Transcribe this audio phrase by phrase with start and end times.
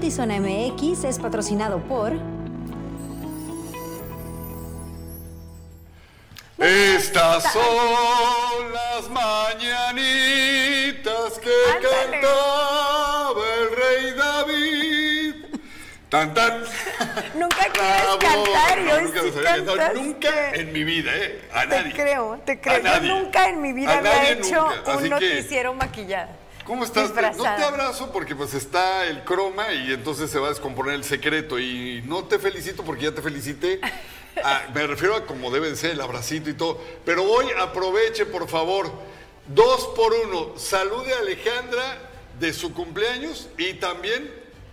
[0.00, 2.12] Notizona MX es patrocinado por...
[6.58, 9.78] Estas son las mañanitas
[11.42, 15.34] que cantaba el rey David.
[16.10, 16.62] Tan tan.
[17.34, 19.30] Nunca quieres cantar y hoy nunca sí.
[19.94, 21.40] Nunca en mi vida, ¿eh?
[21.54, 21.92] A Te nadie.
[21.94, 22.82] creo, te creo.
[22.82, 24.92] Yo nunca en mi vida había hecho nunca.
[24.92, 26.44] Así un que- noticiero maquillado.
[26.66, 27.14] ¿Cómo estás?
[27.36, 31.04] No te abrazo porque pues está el croma y entonces se va a descomponer el
[31.04, 33.80] secreto y no te felicito porque ya te felicité.
[34.44, 36.78] Ah, me refiero a como debe de ser el abracito y todo.
[37.04, 38.90] Pero hoy aproveche, por favor,
[39.46, 40.58] dos por uno.
[40.58, 44.30] Salude a Alejandra de su cumpleaños y también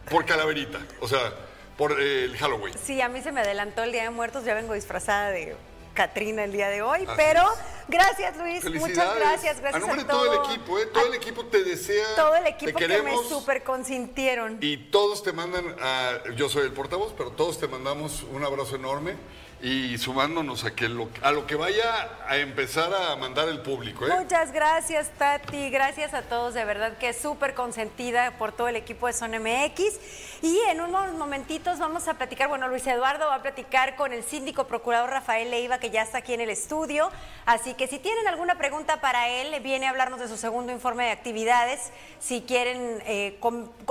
[0.09, 1.33] por Calaverita, o sea,
[1.77, 2.73] por eh, el Halloween.
[2.83, 5.55] Sí, a mí se me adelantó el Día de Muertos, ya vengo disfrazada de
[5.93, 7.59] Catrina el día de hoy, Así pero es.
[7.87, 10.85] gracias Luis, muchas gracias, gracias A nombre a de todo el todo- equipo, ¿eh?
[10.87, 12.15] Todo a el equipo te desea.
[12.15, 14.57] todo el te equipo que me super consintieron.
[14.61, 18.75] Y todos te mandan, a, yo soy el portavoz, pero todos te mandamos un abrazo
[18.75, 19.15] enorme
[19.63, 24.05] y sumándonos a, que lo, a lo que vaya a empezar a mandar el público.
[24.05, 24.09] ¿eh?
[24.19, 25.69] Muchas gracias, Tati.
[25.69, 29.99] Gracias a todos, de verdad que súper consentida por todo el equipo de Son MX.
[30.41, 34.25] Y en unos momentitos vamos a platicar, bueno, Luis Eduardo va a platicar con el
[34.25, 37.09] síndico procurador Rafael Leiva, que ya está aquí en el estudio.
[37.45, 41.05] Así que si tienen alguna pregunta para él, viene a hablarnos de su segundo informe
[41.05, 41.91] de actividades.
[42.19, 43.39] Si quieren eh,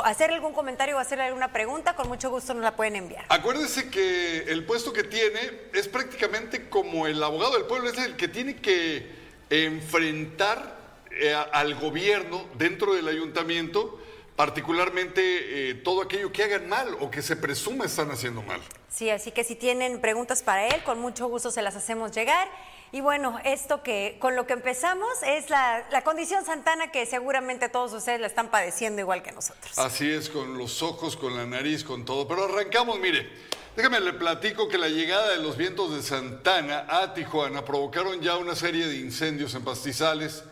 [0.05, 3.25] hacer algún comentario o hacerle alguna pregunta, con mucho gusto nos la pueden enviar.
[3.31, 8.17] Acuérdese que el puesto que tiene es prácticamente como el abogado del pueblo, es el
[8.17, 9.07] que tiene que
[9.51, 10.77] enfrentar
[11.11, 14.01] eh, al gobierno dentro del ayuntamiento,
[14.37, 18.61] particularmente eh, todo aquello que hagan mal o que se presume están haciendo mal.
[18.89, 22.49] Sí, así que si tienen preguntas para él, con mucho gusto se las hacemos llegar.
[22.93, 27.71] Y bueno, esto que con lo que empezamos es la, la condición santana que seguramente
[27.71, 29.79] todos ustedes la están padeciendo igual que nosotros.
[29.79, 32.29] Así es, con los ojos, con la nariz, con todo.
[32.29, 33.31] Pero arrancamos, mire.
[33.75, 38.37] Déjame le platico que la llegada de los vientos de Santana a Tijuana provocaron ya
[38.37, 40.45] una serie de incendios en pastizales,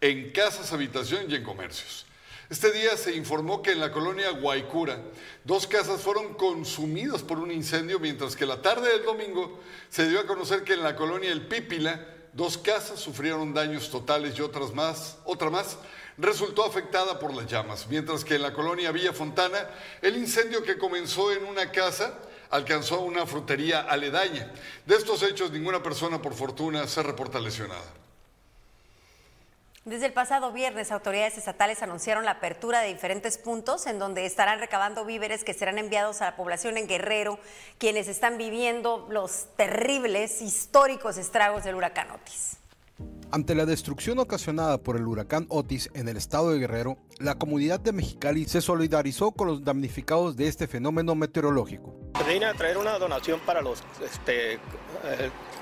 [0.00, 2.06] en casas, habitación y en comercios.
[2.48, 5.00] Este día se informó que en la colonia Guaycura
[5.42, 9.58] dos casas fueron consumidas por un incendio, mientras que la tarde del domingo
[9.90, 14.38] se dio a conocer que en la colonia El Pípila dos casas sufrieron daños totales
[14.38, 15.78] y otras más, otra más
[16.16, 19.68] resultó afectada por las llamas, mientras que en la colonia Villa Fontana
[20.00, 22.14] el incendio que comenzó en una casa
[22.50, 24.52] alcanzó una frutería aledaña.
[24.86, 27.98] De estos hechos ninguna persona por fortuna se reporta lesionada.
[29.88, 34.60] Desde el pasado viernes, autoridades estatales anunciaron la apertura de diferentes puntos en donde estarán
[34.60, 37.38] recabando víveres que serán enviados a la población en Guerrero,
[37.78, 42.57] quienes están viviendo los terribles, históricos estragos del huracán Otis.
[43.30, 47.78] Ante la destrucción ocasionada por el huracán Otis en el estado de Guerrero, la comunidad
[47.78, 51.94] de Mexicali se solidarizó con los damnificados de este fenómeno meteorológico.
[52.26, 54.58] Vine a traer una donación para los este, eh,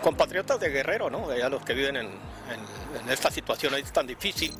[0.02, 1.26] compatriotas de Guerrero, ¿no?
[1.50, 4.52] Los que viven en, en- en esta situación ahí tan difícil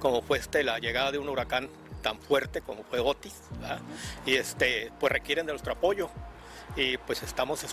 [0.00, 1.68] como fue este, la llegada de un huracán
[2.02, 3.34] tan fuerte como fue Otis,
[4.24, 6.08] y este, pues requieren de nuestro apoyo
[6.76, 7.64] y pues estamos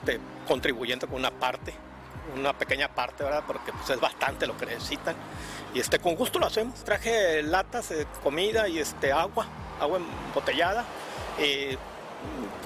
[0.47, 1.73] contribuyendo con una parte,
[2.37, 3.43] una pequeña parte, ¿verdad?
[3.45, 5.15] Porque pues es bastante lo que necesitan
[5.73, 6.83] y este, con gusto lo hacemos.
[6.83, 9.47] Traje latas de comida y este, agua,
[9.79, 10.85] agua embotellada
[11.39, 11.75] y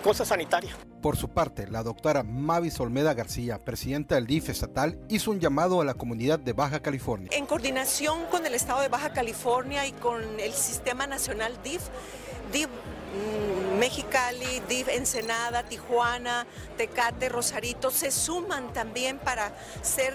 [0.04, 0.76] cosas sanitarias.
[1.02, 5.80] Por su parte, la doctora Mavis Olmeda García, presidenta del DIF estatal, hizo un llamado
[5.80, 7.30] a la comunidad de Baja California.
[7.32, 11.84] En coordinación con el Estado de Baja California y con el Sistema Nacional DIF,
[12.52, 12.68] DIF
[13.80, 16.46] Mexicali, DIF Ensenada, Tijuana,
[16.78, 20.14] Tecate, Rosarito, se suman también para ser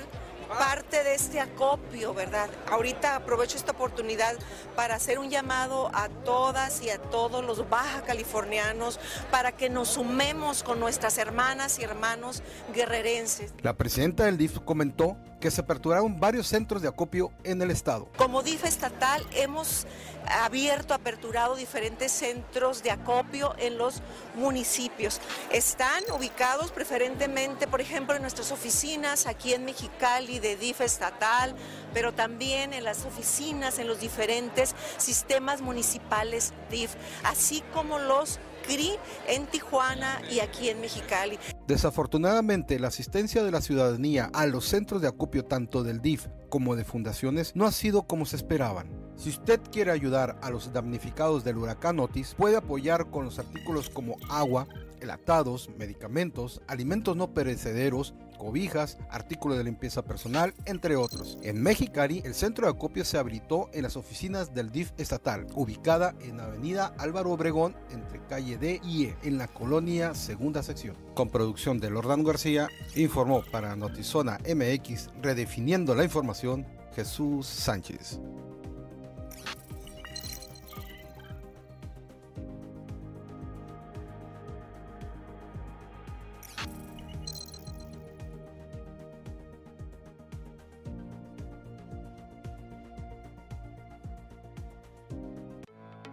[0.58, 2.50] parte de este acopio, ¿verdad?
[2.70, 4.36] Ahorita aprovecho esta oportunidad
[4.76, 9.00] para hacer un llamado a todas y a todos los baja californianos
[9.30, 12.42] para que nos sumemos con nuestras hermanas y hermanos
[12.74, 13.54] guerrerenses.
[13.62, 18.08] La presidenta del DIF comentó que se aperturaron varios centros de acopio en el estado.
[18.16, 19.88] Como DIF estatal hemos
[20.28, 24.02] abierto, aperturado diferentes centros de acopio en los
[24.36, 25.20] municipios.
[25.50, 31.56] Están ubicados preferentemente, por ejemplo, en nuestras oficinas aquí en Mexicali de DIF estatal,
[31.92, 36.94] pero también en las oficinas, en los diferentes sistemas municipales DIF,
[37.24, 38.92] así como los CRI
[39.28, 41.38] en Tijuana y aquí en Mexicali.
[41.66, 46.76] Desafortunadamente, la asistencia de la ciudadanía a los centros de acopio tanto del DIF como
[46.76, 48.90] de fundaciones no ha sido como se esperaban.
[49.16, 53.88] Si usted quiere ayudar a los damnificados del huracán Otis, puede apoyar con los artículos
[53.90, 54.66] como agua,
[55.00, 61.38] enlatados, medicamentos, alimentos no perecederos, cobijas, artículos de limpieza personal, entre otros.
[61.42, 66.16] En Mexicali, el centro de acopio se habilitó en las oficinas del DIF estatal, ubicada
[66.22, 70.96] en Avenida Álvaro Obregón, entre calle D y E, en la colonia Segunda Sección.
[71.14, 76.66] Con producción de Lordano García, informó para Notizona MX, redefiniendo la información,
[76.96, 78.20] Jesús Sánchez.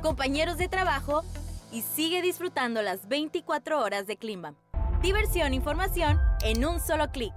[0.00, 1.22] compañeros de trabajo
[1.72, 4.54] y sigue disfrutando las 24 horas de Clima.
[5.02, 7.32] Diversión e información en un solo clic.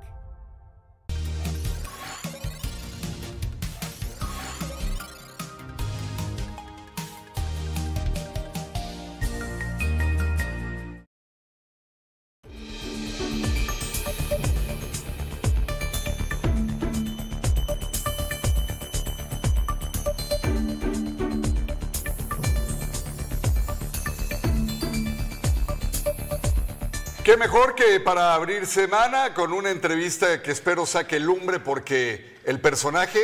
[27.43, 33.19] Mejor que para abrir semana con una entrevista que espero saque lumbre porque el personaje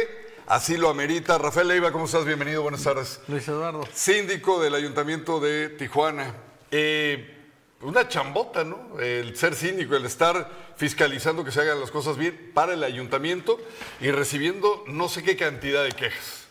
[0.46, 1.38] así lo amerita.
[1.38, 2.26] Rafael Leiva, ¿cómo estás?
[2.26, 3.22] Bienvenido, buenas tardes.
[3.30, 3.88] Luis Eduardo.
[3.94, 6.36] Síndico del Ayuntamiento de Tijuana.
[6.70, 7.34] Eh,
[7.82, 9.00] una chambota, ¿no?
[9.00, 13.58] El ser síndico, el estar fiscalizando que se hagan las cosas bien para el ayuntamiento
[14.02, 16.49] y recibiendo no sé qué cantidad de quejas.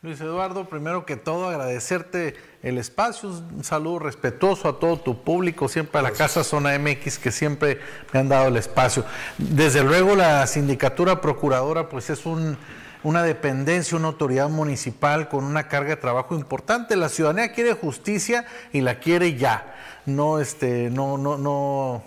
[0.00, 5.68] Luis Eduardo, primero que todo agradecerte el espacio, un saludo respetuoso a todo tu público,
[5.68, 7.80] siempre a la Casa Zona MX que siempre
[8.12, 9.04] me han dado el espacio.
[9.38, 12.22] Desde luego la sindicatura procuradora pues es
[13.02, 16.94] una dependencia, una autoridad municipal con una carga de trabajo importante.
[16.94, 19.74] La ciudadanía quiere justicia y la quiere ya.
[20.06, 22.04] No, este, no, no, no,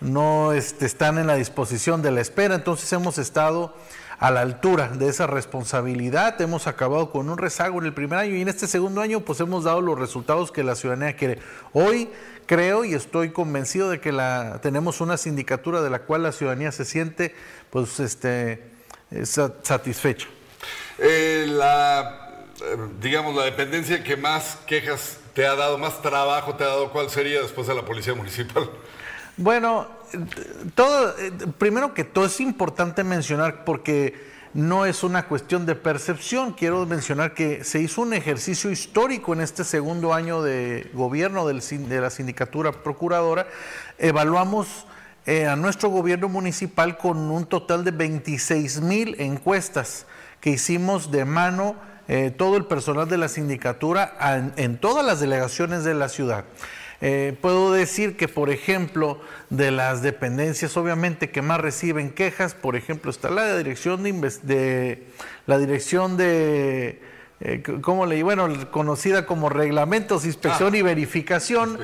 [0.00, 2.54] no este, están en la disposición de la espera.
[2.54, 3.74] Entonces hemos estado
[4.18, 6.40] a la altura de esa responsabilidad.
[6.40, 9.40] Hemos acabado con un rezago en el primer año y en este segundo año pues
[9.40, 11.38] hemos dado los resultados que la ciudadanía quiere.
[11.72, 12.08] Hoy
[12.46, 16.72] creo y estoy convencido de que la, tenemos una sindicatura de la cual la ciudadanía
[16.72, 17.34] se siente
[17.70, 18.62] pues este,
[19.62, 20.26] satisfecha.
[20.98, 26.64] Eh, la, eh, digamos, la dependencia que más quejas te ha dado, más trabajo te
[26.64, 28.68] ha dado, ¿cuál sería después de la Policía Municipal?
[29.38, 29.86] Bueno,
[30.74, 34.20] todo, eh, primero que todo es importante mencionar porque
[34.52, 36.54] no es una cuestión de percepción.
[36.54, 42.00] Quiero mencionar que se hizo un ejercicio histórico en este segundo año de gobierno de
[42.00, 43.46] la sindicatura procuradora.
[43.98, 44.86] Evaluamos
[45.24, 50.06] eh, a nuestro gobierno municipal con un total de 26 mil encuestas
[50.40, 51.76] que hicimos de mano
[52.08, 54.16] eh, todo el personal de la sindicatura
[54.56, 56.44] en todas las delegaciones de la ciudad.
[57.00, 62.74] Eh, puedo decir que, por ejemplo, de las dependencias, obviamente, que más reciben quejas, por
[62.74, 64.12] ejemplo, está la dirección de,
[64.42, 65.06] de
[65.46, 67.00] la dirección de
[67.40, 70.76] eh, ¿cómo le Bueno, conocida como reglamentos, inspección, ah.
[70.76, 71.78] y, verificación.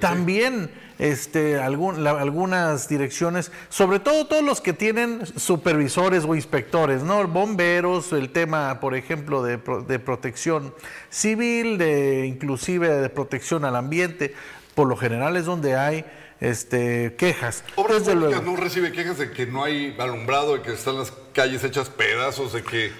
[0.00, 7.26] También este, algunas direcciones, sobre todo todos los que tienen supervisores o inspectores, ¿no?
[7.26, 9.58] Bomberos, el tema, por ejemplo, de,
[9.88, 10.72] de protección
[11.08, 14.34] civil, de inclusive de protección al ambiente
[14.80, 16.06] por lo general es donde hay
[16.40, 17.64] este, quejas.
[17.76, 21.62] Obras públicas no recibe quejas de que no hay alumbrado, de que están las calles
[21.64, 22.90] hechas pedazos, de que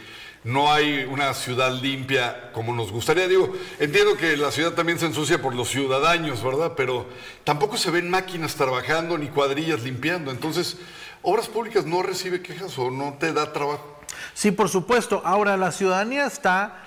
[0.44, 3.26] no hay una ciudad limpia como nos gustaría.
[3.28, 6.74] Digo, entiendo que la ciudad también se ensucia por los ciudadanos, ¿verdad?
[6.76, 7.06] Pero
[7.44, 10.30] tampoco se ven máquinas trabajando ni cuadrillas limpiando.
[10.30, 10.76] Entonces,
[11.22, 14.00] Obras Públicas no recibe quejas o no te da trabajo.
[14.34, 15.22] Sí, por supuesto.
[15.24, 16.84] Ahora la ciudadanía está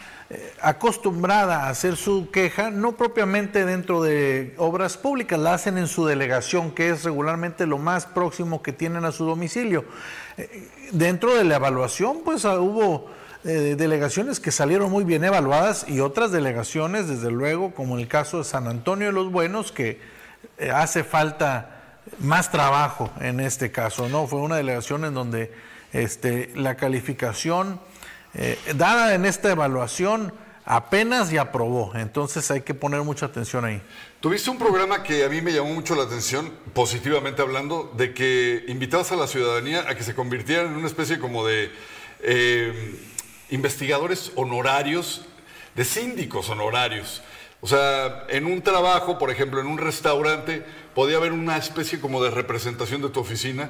[0.62, 6.06] acostumbrada a hacer su queja, no propiamente dentro de obras públicas, la hacen en su
[6.06, 9.86] delegación, que es regularmente lo más próximo que tienen a su domicilio.
[10.38, 13.10] Eh, dentro de la evaluación, pues ah, hubo
[13.44, 18.40] eh, delegaciones que salieron muy bien evaluadas y otras delegaciones, desde luego, como el caso
[18.40, 20.00] de San Antonio de los Buenos, que
[20.74, 21.74] hace falta
[22.20, 24.28] más trabajo en este caso, ¿no?
[24.28, 25.52] Fue una delegación en donde
[25.94, 27.80] este, la calificación
[28.36, 30.34] eh, dada en esta evaluación
[30.66, 31.94] apenas y aprobó.
[31.96, 33.82] Entonces hay que poner mucha atención ahí.
[34.20, 38.64] Tuviste un programa que a mí me llamó mucho la atención, positivamente hablando, de que
[38.68, 41.72] invitabas a la ciudadanía a que se convirtieran en una especie como de
[42.22, 43.00] eh,
[43.50, 45.26] investigadores honorarios,
[45.76, 47.22] de síndicos honorarios.
[47.62, 52.24] O sea, en un trabajo, por ejemplo, en un restaurante, podía haber una especie como
[52.24, 53.70] de representación de tu oficina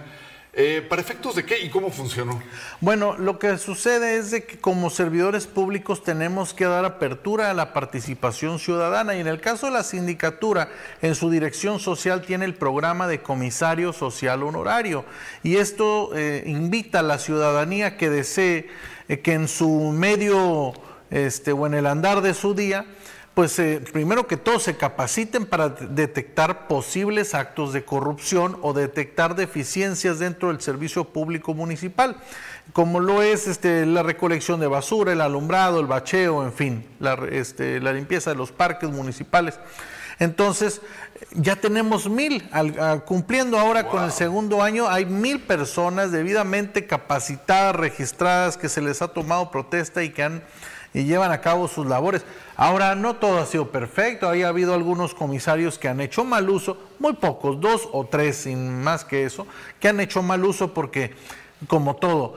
[0.56, 2.40] eh, ¿Para efectos de qué y cómo funcionó?
[2.80, 7.56] Bueno, lo que sucede es de que como servidores públicos tenemos que dar apertura a
[7.56, 10.70] la participación ciudadana y en el caso de la sindicatura,
[11.02, 15.06] en su dirección social tiene el programa de comisario social honorario
[15.42, 18.70] y esto eh, invita a la ciudadanía que desee
[19.08, 20.74] eh, que en su medio
[21.10, 22.86] este, o en el andar de su día
[23.34, 29.36] pues eh, primero que todo se capaciten para detectar posibles actos de corrupción o detectar
[29.36, 32.18] deficiencias dentro del servicio público municipal,
[32.74, 37.14] como lo es este, la recolección de basura, el alumbrado, el bacheo, en fin, la,
[37.32, 39.60] este, la limpieza de los parques municipales.
[40.20, 40.82] Entonces,
[41.32, 42.48] ya tenemos mil,
[43.06, 49.02] cumpliendo ahora con el segundo año, hay mil personas debidamente capacitadas, registradas, que se les
[49.02, 50.44] ha tomado protesta y que han
[50.94, 52.26] y llevan a cabo sus labores.
[52.56, 56.78] Ahora, no todo ha sido perfecto, ha habido algunos comisarios que han hecho mal uso,
[57.00, 59.48] muy pocos, dos o tres, sin más que eso,
[59.80, 61.16] que han hecho mal uso porque,
[61.68, 62.36] como todo,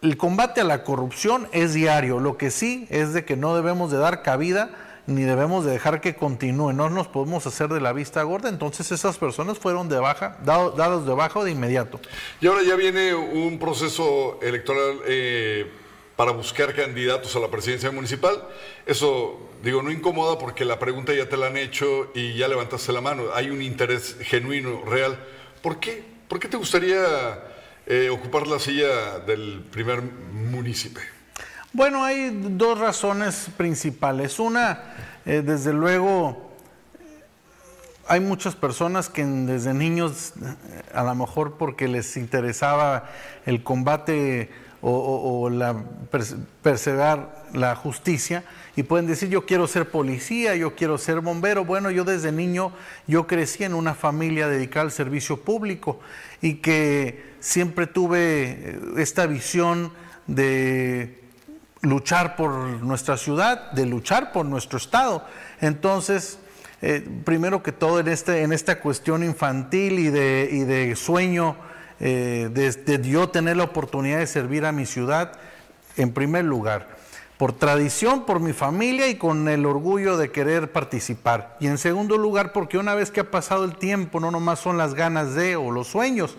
[0.00, 3.90] el combate a la corrupción es diario, lo que sí es de que no debemos
[3.90, 4.70] de dar cabida
[5.08, 8.92] ni debemos de dejar que continúe, no nos podemos hacer de la vista gorda, entonces
[8.92, 11.98] esas personas fueron de baja, dados de baja de inmediato.
[12.42, 15.72] Y ahora ya viene un proceso electoral eh,
[16.18, 18.42] para buscar candidatos a la presidencia municipal.
[18.86, 22.92] Eso, digo, no incomoda porque la pregunta ya te la han hecho y ya levantaste
[22.92, 23.26] la mano.
[23.36, 25.16] Hay un interés genuino, real.
[25.62, 26.04] ¿Por qué?
[26.26, 27.04] ¿Por qué te gustaría
[27.86, 31.04] eh, ocupar la silla del primer municipio?
[31.72, 34.40] Bueno, hay dos razones principales.
[34.40, 36.50] Una, eh, desde luego,
[38.08, 40.32] hay muchas personas que desde niños,
[40.92, 43.08] a lo mejor porque les interesaba
[43.46, 45.76] el combate o, la
[46.62, 48.44] perseverar la justicia
[48.76, 51.64] y pueden decir yo quiero ser policía, yo quiero ser bombero.
[51.64, 52.72] Bueno, yo desde niño
[53.06, 55.98] yo crecí en una familia dedicada al servicio público
[56.40, 59.92] y que siempre tuve eh, esta visión
[60.26, 61.22] de
[61.80, 65.24] luchar por nuestra ciudad, de luchar por nuestro estado.
[65.60, 66.38] Entonces,
[66.82, 71.56] eh, primero que todo en, este, en esta cuestión infantil y de sueño
[72.00, 75.32] eh, de, yo tener la oportunidad de servir a mi ciudad,
[75.96, 76.88] en primer lugar,
[77.38, 81.56] por tradición, por mi familia y con el orgullo de querer participar.
[81.60, 84.76] Y en segundo lugar, porque una vez que ha pasado el tiempo, no nomás son
[84.76, 86.36] las ganas de o los sueños,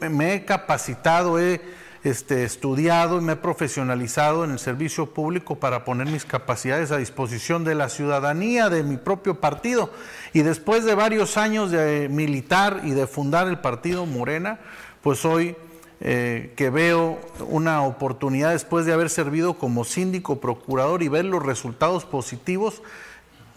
[0.00, 1.60] me he capacitado, he
[2.06, 6.98] este, estudiado y me he profesionalizado en el servicio público para poner mis capacidades a
[6.98, 9.90] disposición de la ciudadanía, de mi propio partido.
[10.32, 14.60] Y después de varios años de militar y de fundar el partido Morena,
[15.06, 15.54] pues hoy
[16.00, 21.44] eh, que veo una oportunidad después de haber servido como síndico procurador y ver los
[21.44, 22.82] resultados positivos,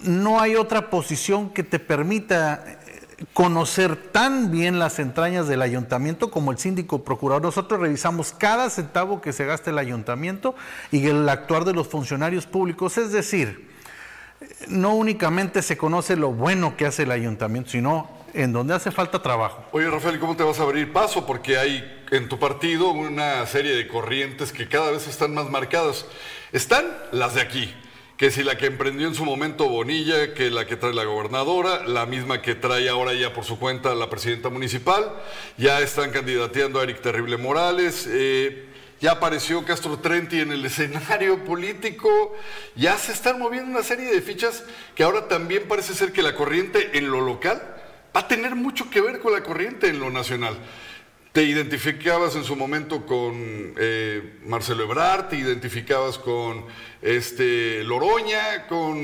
[0.03, 6.29] no hay otra posición que te permita eh, conocer tan bien las entrañas del ayuntamiento
[6.29, 7.41] como el síndico procurador.
[7.41, 10.53] Nosotros revisamos cada centavo que se gasta el ayuntamiento
[10.91, 13.71] y el actuar de los funcionarios públicos, es decir,
[14.67, 19.21] no únicamente se conoce lo bueno que hace el ayuntamiento, sino en donde hace falta
[19.21, 19.63] trabajo.
[19.71, 21.25] Oye, Rafael, ¿cómo te vas a abrir paso?
[21.25, 26.05] Porque hay en tu partido una serie de corrientes que cada vez están más marcadas.
[26.51, 27.73] Están las de aquí,
[28.17, 31.87] que si la que emprendió en su momento Bonilla, que la que trae la gobernadora,
[31.87, 35.13] la misma que trae ahora ya por su cuenta la presidenta municipal,
[35.57, 38.07] ya están candidateando a Eric Terrible Morales.
[38.09, 38.65] Eh,
[39.01, 42.35] ya apareció Castro Trenti en el escenario político,
[42.75, 46.35] ya se están moviendo una serie de fichas que ahora también parece ser que la
[46.35, 47.78] corriente en lo local
[48.15, 50.57] va a tener mucho que ver con la corriente en lo nacional.
[51.31, 53.35] Te identificabas en su momento con
[53.77, 56.65] eh, Marcelo Ebrard, te identificabas con
[57.03, 58.97] este Loroña, con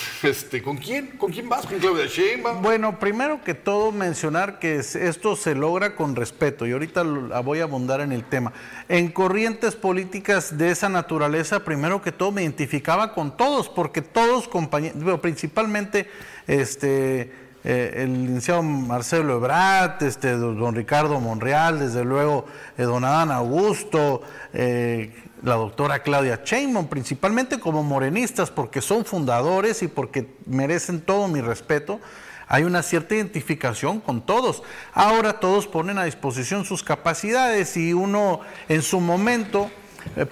[0.22, 1.08] este, ¿con quién?
[1.18, 1.66] ¿Con quién vas?
[1.66, 2.62] ¿Con Claudia Sheinbaum?
[2.62, 7.02] Bueno, primero que todo mencionar que esto se logra con respeto y ahorita
[7.44, 8.54] voy a abundar en el tema.
[8.88, 14.48] En corrientes políticas de esa naturaleza, primero que todo me identificaba con todos, porque todos
[14.48, 16.08] compañeros, principalmente
[16.46, 22.46] este eh, el licenciado Marcelo Ebrat, este, don Ricardo Monreal, desde luego
[22.78, 24.22] eh, don Adán Augusto,
[24.54, 31.28] eh, la doctora Claudia Sheinbaum, principalmente como morenistas, porque son fundadores y porque merecen todo
[31.28, 32.00] mi respeto.
[32.48, 34.62] Hay una cierta identificación con todos.
[34.92, 39.70] Ahora todos ponen a disposición sus capacidades y uno en su momento,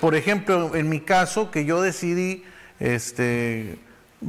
[0.00, 2.42] por ejemplo, en mi caso, que yo decidí
[2.80, 3.78] este,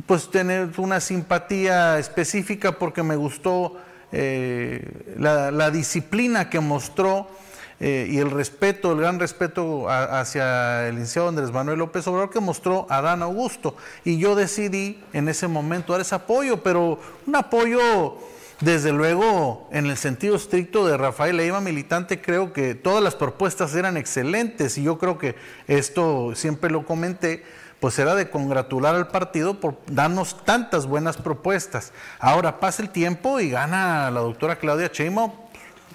[0.05, 3.77] pues tener una simpatía específica porque me gustó
[4.11, 7.27] eh, la, disciplina que mostró
[7.79, 12.39] eh, y el respeto, el gran respeto hacia el licenciado Andrés Manuel López Obrador que
[12.39, 13.75] mostró Adán Augusto.
[14.03, 18.17] Y yo decidí en ese momento dar ese apoyo, pero un apoyo
[18.61, 23.73] desde luego, en el sentido estricto de Rafael Leiva militante, creo que todas las propuestas
[23.73, 25.35] eran excelentes y yo creo que
[25.67, 27.45] esto siempre lo comenté,
[27.79, 31.93] pues era de congratular al partido por darnos tantas buenas propuestas.
[32.19, 35.31] Ahora pasa el tiempo y gana la doctora Claudia Sheinbaum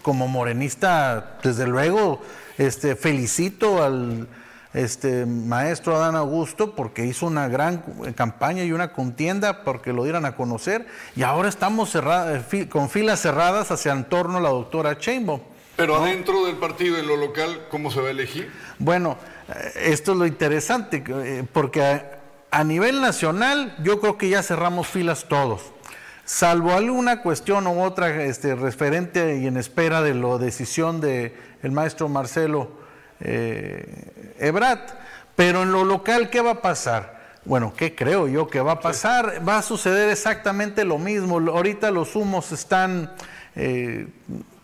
[0.02, 2.20] como morenista, desde luego,
[2.58, 4.28] este, felicito al
[4.74, 7.78] este maestro Adán Augusto porque hizo una gran
[8.16, 13.20] campaña y una contienda porque lo dieran a conocer y ahora estamos eh, con filas
[13.20, 15.40] cerradas hacia en torno a la doctora Chainbaum.
[15.76, 18.52] Pero adentro del partido, en lo local, ¿cómo se va a elegir?
[18.78, 19.16] Bueno,
[19.76, 22.02] esto es lo interesante, eh, porque
[22.50, 25.62] a, nivel nacional yo creo que ya cerramos filas todos,
[26.24, 31.72] salvo alguna cuestión u otra este, referente y en espera de la decisión del el
[31.72, 32.70] maestro Marcelo
[33.20, 34.92] eh, Ebrat.
[35.36, 37.14] Pero en lo local, ¿qué va a pasar?
[37.44, 39.42] Bueno, ¿qué creo yo que va a pasar?
[39.46, 41.38] Va a suceder exactamente lo mismo.
[41.38, 43.12] Ahorita los humos están
[43.56, 44.06] eh,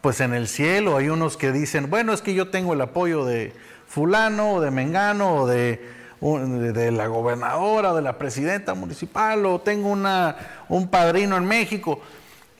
[0.00, 0.96] pues en el cielo.
[0.96, 3.52] Hay unos que dicen, bueno, es que yo tengo el apoyo de
[3.90, 5.80] fulano o de mengano o de,
[6.20, 10.36] de, la gobernadora, de la presidenta municipal o tengo una,
[10.68, 12.00] un padrino en México.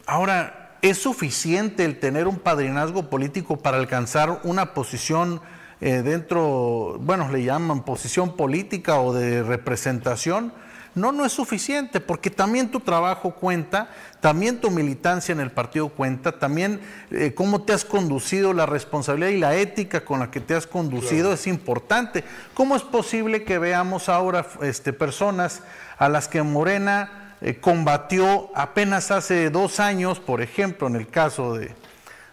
[0.07, 5.41] Ahora, ¿es suficiente el tener un padrinazgo político para alcanzar una posición
[5.81, 10.53] eh, dentro, bueno, le llaman posición política o de representación,
[10.95, 15.89] no, no es suficiente, porque también tu trabajo cuenta, también tu militancia en el partido
[15.89, 20.41] cuenta, también eh, cómo te has conducido, la responsabilidad y la ética con la que
[20.41, 22.25] te has conducido es importante.
[22.55, 25.63] ¿Cómo es posible que veamos ahora este, personas
[25.99, 31.55] a las que Morena eh, combatió apenas hace dos años, por ejemplo, en el caso
[31.55, 31.73] de,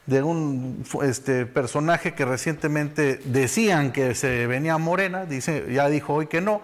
[0.08, 6.28] de un este, personaje que recientemente decían que se venía Morena, dice, ya dijo hoy
[6.28, 6.62] que no,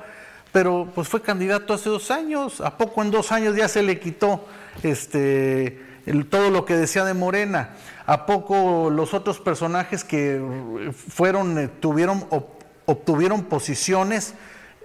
[0.54, 4.00] pero pues fue candidato hace dos años, ¿a poco en dos años ya se le
[4.00, 4.46] quitó
[4.84, 5.82] este,
[6.30, 7.72] todo lo que decía de Morena?
[8.06, 10.39] ¿A poco los otros personajes que
[11.10, 12.26] fueron, eh, tuvieron,
[12.86, 14.36] obtuvieron posiciones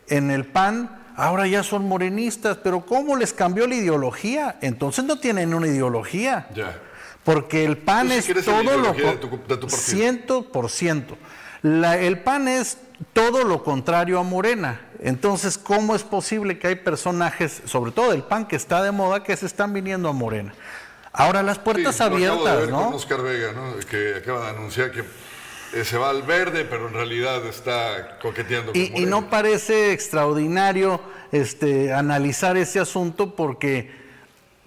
[0.09, 4.57] en el PAN, ahora ya son morenistas, pero ¿cómo les cambió la ideología?
[4.62, 6.48] Entonces no tienen una ideología.
[6.54, 6.81] Ya.
[7.24, 8.94] Porque el PAN es todo lo...
[9.68, 11.18] Ciento por ciento.
[11.62, 12.78] El PAN es
[13.12, 14.81] todo lo contrario a Morena.
[15.00, 19.22] Entonces, ¿cómo es posible que hay personajes, sobre todo el PAN que está de moda,
[19.22, 20.54] que se están viniendo a Morena?
[21.12, 22.90] Ahora las puertas abiertas, ¿no?
[22.90, 23.74] Oscar Vega, ¿no?
[23.88, 25.00] Que acaba de anunciar que
[25.72, 29.92] eh, se va al verde, pero en realidad está coqueteando con y, y no parece
[29.92, 31.00] extraordinario
[31.32, 33.90] este, analizar ese asunto porque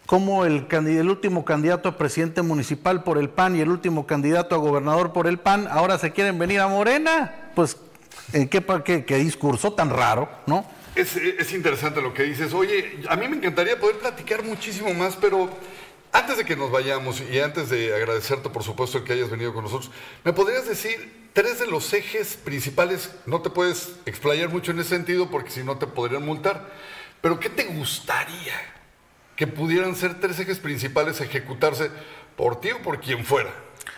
[0.06, 4.56] como el, el, último candidato a presidente municipal por el PAN y el último candidato
[4.56, 7.34] a gobernador por el PAN ahora se quieren venir a Morena.
[7.56, 7.78] Pues,
[8.34, 10.66] ¿en qué, discurso tan raro, no?
[10.96, 12.54] Es, es, interesante lo que dices.
[12.54, 15.50] Oye, a mí me encantaría poder platicar muchísimo más, pero
[16.12, 19.54] antes de que nos vayamos y antes de agradecerte, por supuesto, el que hayas venido
[19.54, 19.92] con nosotros,
[20.24, 23.12] ¿me podrías decir tres de los ejes principales?
[23.26, 26.70] No te puedes explayar mucho en ese sentido porque si no te podrían multar,
[27.22, 28.54] pero ¿qué te gustaría?
[29.42, 31.90] que pudieran ser tres ejes principales ejecutarse
[32.38, 33.50] por ti o por quien fuera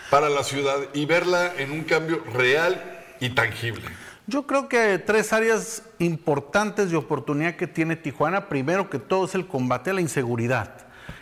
[0.09, 3.89] para la ciudad y verla en un cambio real y tangible?
[4.25, 8.47] Yo creo que tres áreas importantes de oportunidad que tiene Tijuana.
[8.47, 10.75] Primero que todo es el combate a la inseguridad.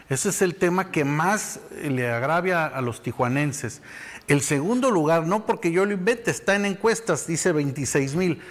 [0.07, 3.81] Ese es el tema que más le agravia a los tijuanenses.
[4.27, 8.41] El segundo lugar, no porque yo lo invente, está en encuestas, dice 26 mil,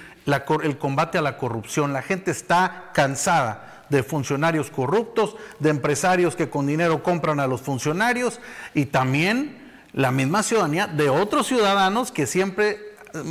[0.63, 1.93] el combate a la corrupción.
[1.93, 7.61] La gente está cansada de funcionarios corruptos, de empresarios que con dinero compran a los
[7.61, 8.41] funcionarios
[8.75, 9.61] y también
[9.93, 12.90] la misma ciudadanía de otros ciudadanos que siempre eh,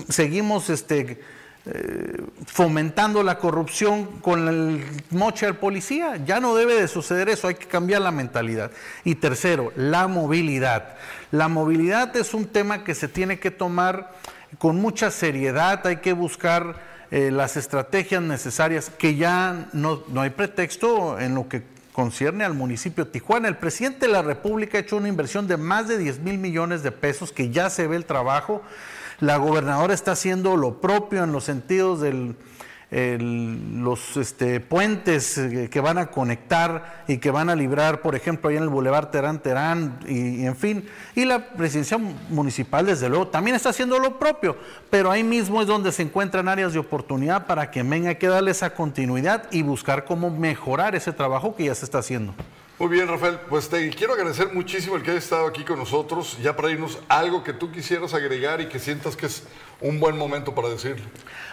[0.09, 1.19] seguimos este,
[1.65, 6.17] eh, fomentando la corrupción con el moche al policía.
[6.25, 8.71] Ya no debe de suceder eso, hay que cambiar la mentalidad.
[9.03, 10.95] Y tercero, la movilidad.
[11.31, 14.13] La movilidad es un tema que se tiene que tomar
[14.57, 20.29] con mucha seriedad, hay que buscar eh, las estrategias necesarias, que ya no, no hay
[20.31, 21.61] pretexto en lo que
[21.91, 23.47] concierne al municipio de Tijuana.
[23.47, 26.81] El presidente de la República ha hecho una inversión de más de 10 mil millones
[26.83, 28.63] de pesos, que ya se ve el trabajo.
[29.19, 32.35] La gobernadora está haciendo lo propio en los sentidos del
[32.91, 38.57] los este, puentes que van a conectar y que van a librar, por ejemplo, ahí
[38.57, 40.89] en el Boulevard Terán Terán, y, en fin.
[41.15, 44.57] Y la presidencia municipal, desde luego, también está haciendo lo propio,
[44.89, 48.51] pero ahí mismo es donde se encuentran áreas de oportunidad para que venga que darle
[48.51, 52.33] esa continuidad y buscar cómo mejorar ese trabajo que ya se está haciendo.
[52.79, 53.41] Muy bien, Rafael.
[53.49, 56.37] Pues te quiero agradecer muchísimo el que hayas estado aquí con nosotros.
[56.41, 59.43] Ya para irnos, algo que tú quisieras agregar y que sientas que es
[59.81, 61.03] un buen momento para decirlo.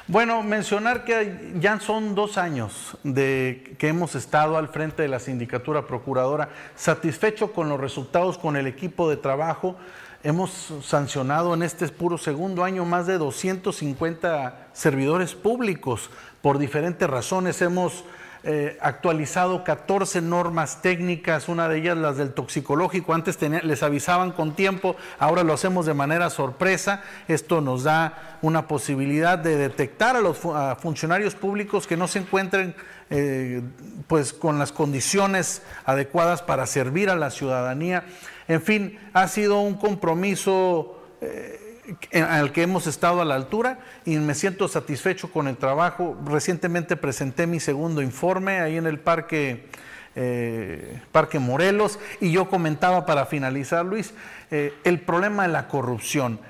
[0.07, 5.19] Bueno, mencionar que ya son dos años de que hemos estado al frente de la
[5.19, 9.75] sindicatura procuradora, satisfecho con los resultados, con el equipo de trabajo.
[10.23, 16.09] Hemos sancionado en este puro segundo año más de 250 servidores públicos
[16.41, 17.61] por diferentes razones.
[17.63, 18.05] Hemos
[18.49, 24.55] eh, actualizado 14 normas técnicas, una de ellas las del toxicológico, antes les avisaban con
[24.55, 30.21] tiempo, ahora lo hacemos de manera sorpresa, esto nos da una posibilidad de detectar a
[30.21, 30.39] los
[30.79, 32.77] funcionarios públicos que no se encuentren
[33.11, 33.63] eh,
[34.07, 38.05] pues con las condiciones adecuadas para servir a la ciudadanía.
[38.47, 41.66] En fin, ha sido un compromiso eh,
[42.13, 46.17] al que hemos estado a la altura y me siento satisfecho con el trabajo.
[46.25, 49.69] Recientemente presenté mi segundo informe ahí en el Parque,
[50.15, 54.15] eh, Parque Morelos y yo comentaba para finalizar, Luis,
[54.51, 56.41] eh, el problema de la corrupción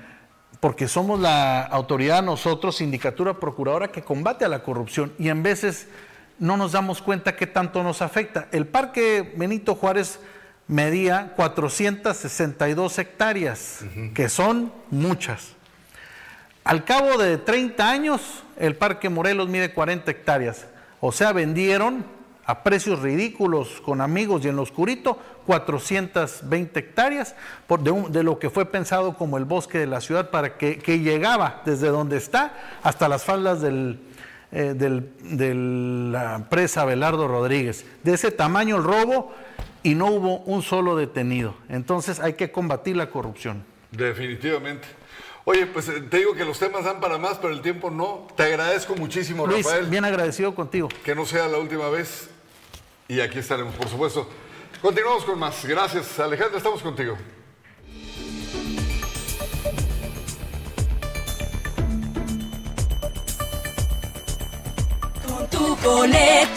[0.59, 5.87] porque somos la autoridad nosotros, sindicatura procuradora, que combate a la corrupción y en veces
[6.39, 8.47] no nos damos cuenta qué tanto nos afecta.
[8.51, 10.19] El Parque Benito Juárez
[10.67, 13.79] medía 462 hectáreas,
[14.13, 15.53] que son muchas.
[16.63, 20.65] Al cabo de 30 años, el Parque Morelos mide 40 hectáreas.
[20.99, 22.05] O sea, vendieron
[22.45, 27.35] a precios ridículos con amigos y en lo oscurito 420 hectáreas
[28.09, 31.89] de, lo que fue pensado como el bosque de la ciudad para que, llegaba desde
[31.89, 32.53] donde está
[32.83, 33.99] hasta las faldas del,
[34.53, 37.85] eh, de la presa Belardo Rodríguez.
[38.03, 39.33] De ese tamaño el robo
[39.87, 41.55] y no hubo un solo detenido.
[41.69, 43.63] Entonces hay que combatir la corrupción.
[43.89, 44.85] Definitivamente.
[45.45, 48.27] Oye, pues eh, te digo que los temas dan para más, pero el tiempo no.
[48.35, 49.85] Te agradezco muchísimo, Luis, Rafael.
[49.85, 50.89] Bien agradecido contigo.
[51.05, 52.29] Que no sea la última vez.
[53.07, 54.29] Y aquí estaremos, por supuesto.
[54.81, 55.65] Continuamos con más.
[55.65, 56.57] Gracias, Alejandra.
[56.57, 57.17] Estamos contigo.
[65.25, 66.56] Con tu boleto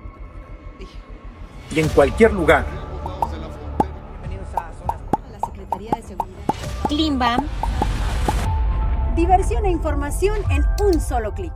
[1.73, 2.65] y en cualquier lugar.
[5.31, 7.39] La Secretaría de Seguridad.
[9.15, 11.53] Diversión e información en un solo clic.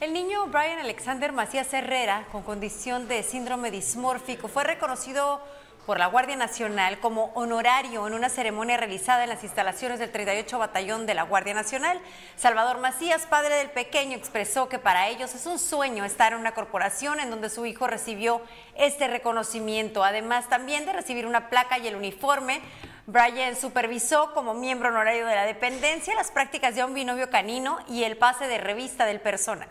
[0.00, 5.40] El niño Brian Alexander Macías Herrera, con condición de síndrome dismórfico, fue reconocido
[5.86, 10.58] por la Guardia Nacional como honorario en una ceremonia realizada en las instalaciones del 38
[10.58, 12.00] Batallón de la Guardia Nacional.
[12.34, 16.54] Salvador Macías, padre del pequeño, expresó que para ellos es un sueño estar en una
[16.54, 18.42] corporación en donde su hijo recibió
[18.74, 22.60] este reconocimiento, además también de recibir una placa y el uniforme.
[23.06, 28.02] Brian supervisó como miembro honorario de la dependencia las prácticas de un binomio canino y
[28.02, 29.68] el pase de revista del personal.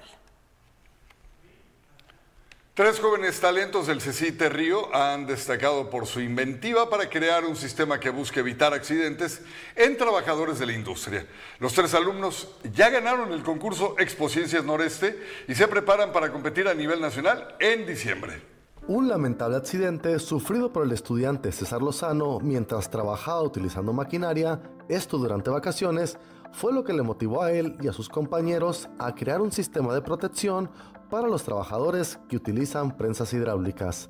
[2.76, 8.02] Tres jóvenes talentos del CECITE Río han destacado por su inventiva para crear un sistema
[8.02, 9.42] que busque evitar accidentes
[9.78, 11.26] en trabajadores de la industria.
[11.60, 16.68] Los tres alumnos ya ganaron el concurso Expo Ciencias Noreste y se preparan para competir
[16.68, 18.42] a nivel nacional en diciembre.
[18.90, 24.60] Un lamentable accidente sufrido por el estudiante César Lozano mientras trabajaba utilizando maquinaria,
[24.90, 26.18] esto durante vacaciones,
[26.52, 29.94] fue lo que le motivó a él y a sus compañeros a crear un sistema
[29.94, 30.70] de protección
[31.16, 34.10] para los trabajadores que utilizan prensas hidráulicas.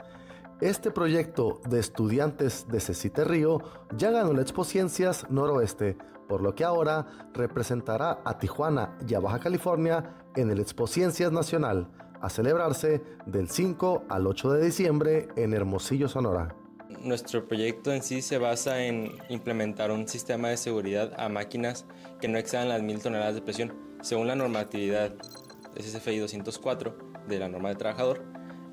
[0.59, 3.61] Este proyecto de estudiantes de Cecite Río
[3.95, 9.19] ya ganó la Expo Ciencias Noroeste, por lo que ahora representará a Tijuana y a
[9.19, 11.91] Baja California en el Expo Ciencias Nacional,
[12.21, 16.55] a celebrarse del 5 al 8 de diciembre en Hermosillo, Sonora.
[17.01, 21.85] Nuestro proyecto en sí se basa en implementar un sistema de seguridad a máquinas
[22.19, 25.13] que no excedan las mil toneladas de presión, según la normatividad
[25.77, 28.23] SFI 204 de la norma de trabajador.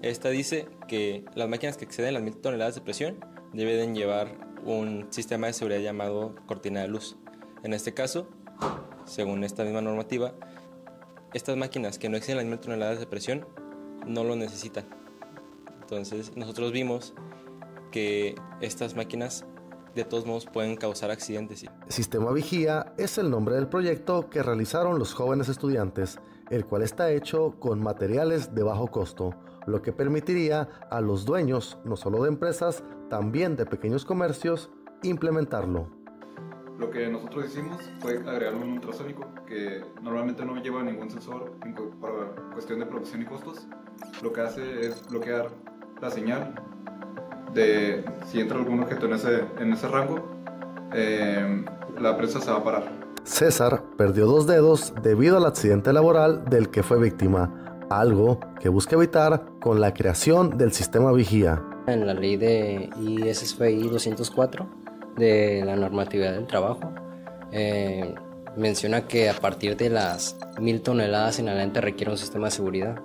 [0.02, 3.18] Esta dice que las máquinas que exceden las 1000 toneladas de presión
[3.52, 7.16] deben llevar un sistema de seguridad llamado cortina de luz.
[7.62, 8.28] En este caso,
[9.04, 10.34] según esta misma normativa,
[11.34, 13.46] estas máquinas que no exceden las mil toneladas de presión
[14.06, 14.84] no lo necesitan.
[15.80, 17.14] Entonces nosotros vimos
[17.90, 19.44] que estas máquinas
[19.94, 21.66] de todos modos pueden causar accidentes.
[21.88, 26.18] Sistema Vigía es el nombre del proyecto que realizaron los jóvenes estudiantes,
[26.52, 29.34] el cual está hecho con materiales de bajo costo,
[29.66, 34.70] lo que permitiría a los dueños, no solo de empresas, también de pequeños comercios,
[35.02, 35.88] implementarlo.
[36.78, 41.52] Lo que nosotros hicimos fue agregar un ultrasónico que normalmente no lleva ningún sensor
[42.00, 43.66] para cuestión de producción y costos.
[44.22, 45.48] Lo que hace es bloquear
[46.02, 46.54] la señal
[47.54, 50.18] de si entra algún objeto en ese, en ese rango,
[50.92, 51.64] eh,
[51.98, 53.02] la presa se va a parar.
[53.24, 58.96] César perdió dos dedos debido al accidente laboral del que fue víctima, algo que busca
[58.96, 61.62] evitar con la creación del sistema vigía.
[61.86, 64.68] En la ley de ISFI 204
[65.16, 66.92] de la normatividad del trabajo,
[67.50, 68.14] eh,
[68.56, 73.02] menciona que a partir de las mil toneladas en adelante requiere un sistema de seguridad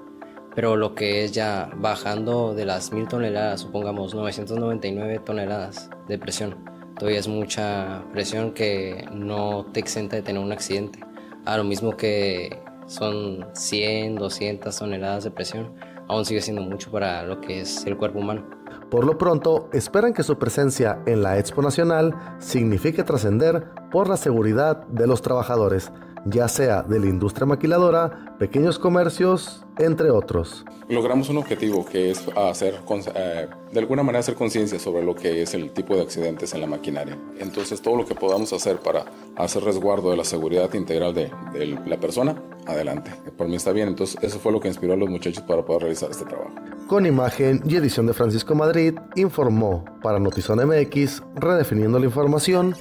[0.57, 6.55] pero lo que es ya bajando de las mil toneladas, supongamos 999 toneladas de presión,
[6.97, 10.99] todavía es mucha presión que no te exenta de tener un accidente.
[11.45, 15.73] A lo mismo que son 100, 200 toneladas de presión,
[16.07, 18.45] aún sigue siendo mucho para lo que es el cuerpo humano.
[18.89, 24.17] Por lo pronto, esperan que su presencia en la Expo Nacional signifique trascender por la
[24.17, 25.91] seguridad de los trabajadores
[26.29, 30.65] ya sea de la industria maquiladora, pequeños comercios, entre otros.
[30.89, 32.79] Logramos un objetivo que es hacer,
[33.15, 36.61] eh, de alguna manera hacer conciencia sobre lo que es el tipo de accidentes en
[36.61, 37.17] la maquinaria.
[37.39, 41.79] Entonces todo lo que podamos hacer para hacer resguardo de la seguridad integral de, de
[41.85, 43.11] la persona, adelante.
[43.37, 45.83] Por mí está bien, entonces eso fue lo que inspiró a los muchachos para poder
[45.83, 46.51] realizar este trabajo.
[46.87, 52.75] Con imagen y edición de Francisco Madrid, informó para Notizón MX, redefiniendo la información,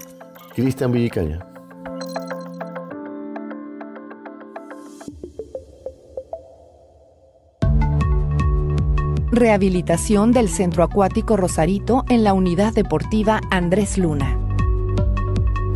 [0.55, 1.56] Cristian Villicaña.
[9.37, 14.39] Rehabilitación del Centro Acuático Rosarito en la Unidad Deportiva Andrés Luna.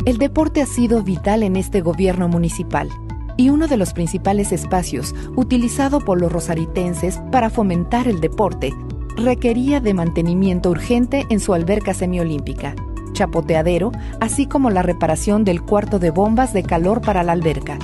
[0.03, 2.89] El deporte ha sido vital en este gobierno municipal
[3.37, 8.73] y uno de los principales espacios utilizado por los rosaritenses para fomentar el deporte
[9.15, 12.73] requería de mantenimiento urgente en su alberca semiolímpica,
[13.13, 17.77] chapoteadero, así como la reparación del cuarto de bombas de calor para la alberca.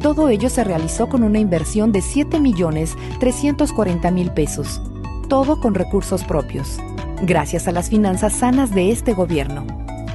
[0.00, 4.80] Todo ello se realizó con una inversión de 7.340.000 pesos
[5.28, 6.78] todo con recursos propios,
[7.22, 9.66] gracias a las finanzas sanas de este gobierno.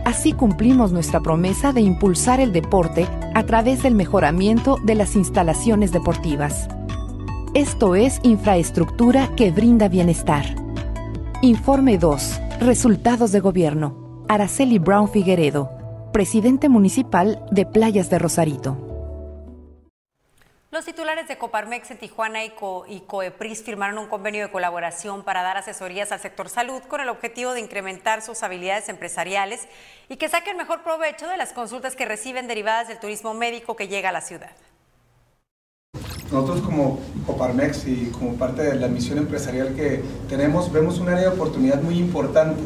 [0.05, 5.91] Así cumplimos nuestra promesa de impulsar el deporte a través del mejoramiento de las instalaciones
[5.91, 6.67] deportivas.
[7.53, 10.45] Esto es infraestructura que brinda bienestar.
[11.41, 12.41] Informe 2.
[12.61, 14.25] Resultados de gobierno.
[14.27, 15.69] Araceli Brown Figueredo,
[16.13, 18.88] presidente municipal de Playas de Rosarito.
[20.71, 22.51] Los titulares de Coparmex en Tijuana y,
[23.07, 27.53] Coepris firmaron un convenio de colaboración para dar asesorías al sector salud con el objetivo
[27.53, 29.61] de incrementar sus habilidades empresariales
[30.09, 33.87] y que saquen mejor provecho de las consultas que reciben derivadas del turismo médico que
[33.87, 34.51] llega a la ciudad.
[36.31, 41.21] Nosotros como Coparmex y como parte de la misión empresarial que tenemos, vemos un área
[41.21, 42.61] de oportunidad muy importante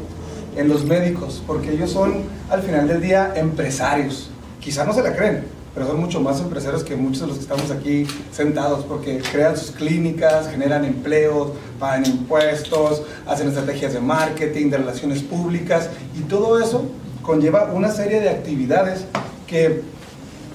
[0.58, 4.30] en los médicos, porque ellos son al final del día empresarios.
[4.60, 7.44] Quizá no se la creen, pero son mucho más empresarios que muchos de los que
[7.44, 14.70] estamos aquí sentados, porque crean sus clínicas, generan empleos, pagan impuestos, hacen estrategias de marketing,
[14.70, 16.86] de relaciones públicas, y todo eso
[17.22, 19.06] conlleva una serie de actividades
[19.48, 19.82] que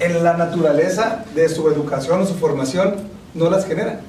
[0.01, 2.95] en la naturaleza de su educación o su formación
[3.35, 4.01] no las generan.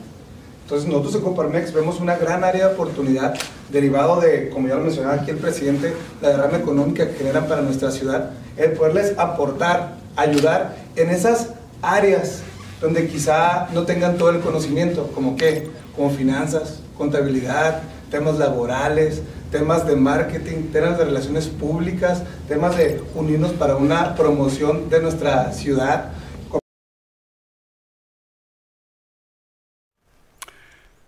[0.64, 3.34] Entonces nosotros en Coparmex vemos una gran área de oportunidad
[3.72, 7.64] derivado de, como ya lo mencionaba aquí el presidente, la derrama económica que generan para
[7.64, 11.50] nuestra ciudad, el poderles aportar ayudar en esas
[11.82, 12.42] áreas
[12.82, 19.22] donde quizá no tengan todo el conocimiento, como qué, como finanzas, contabilidad, temas laborales,
[19.52, 25.52] temas de marketing, temas de relaciones públicas, temas de unirnos para una promoción de nuestra
[25.52, 26.12] ciudad.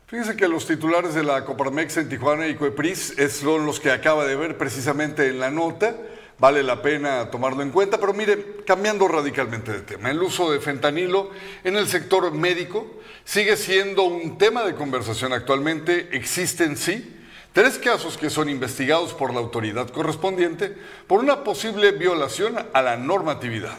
[0.07, 4.25] Fíjense que los titulares de la Coparmex en Tijuana y Coepris son los que acaba
[4.25, 5.95] de ver precisamente en la nota
[6.41, 7.99] vale la pena tomarlo en cuenta.
[7.99, 11.29] Pero mire, cambiando radicalmente de tema, el uso de fentanilo
[11.63, 16.09] en el sector médico sigue siendo un tema de conversación actualmente.
[16.11, 17.15] Existen, sí,
[17.53, 20.75] tres casos que son investigados por la autoridad correspondiente
[21.05, 23.77] por una posible violación a la normatividad.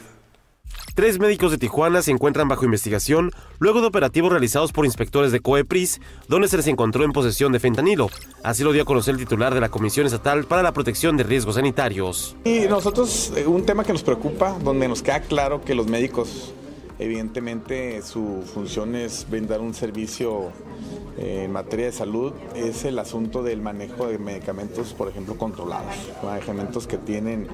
[0.95, 5.41] Tres médicos de Tijuana se encuentran bajo investigación luego de operativos realizados por inspectores de
[5.41, 8.11] COEPRIS, donde se les encontró en posesión de fentanilo.
[8.43, 11.25] Así lo dio a conocer el titular de la Comisión Estatal para la Protección de
[11.25, 12.37] Riesgos Sanitarios.
[12.45, 16.53] Y nosotros, eh, un tema que nos preocupa, donde nos queda claro que los médicos
[17.03, 20.53] Evidentemente su función es brindar un servicio
[21.19, 26.87] en materia de salud, es el asunto del manejo de medicamentos, por ejemplo, controlados, medicamentos
[26.87, 27.49] que tienen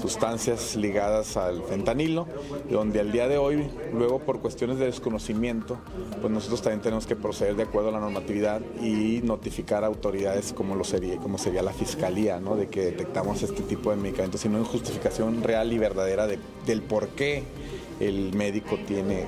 [0.00, 2.26] sustancias ligadas al fentanilo,
[2.70, 5.78] donde al día de hoy, luego por cuestiones de desconocimiento,
[6.20, 10.52] pues nosotros también tenemos que proceder de acuerdo a la normatividad y notificar a autoridades
[10.52, 12.56] como lo sería, como sería la fiscalía, ¿no?
[12.56, 17.08] de que detectamos este tipo de medicamentos, sino en justificación real y verdadera del por
[17.08, 17.44] qué
[18.00, 19.26] el médico tiene